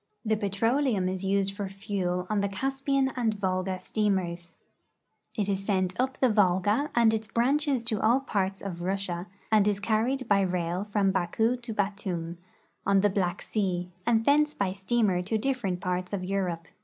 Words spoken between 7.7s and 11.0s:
to all jiarts of Russia and is carrietl by rail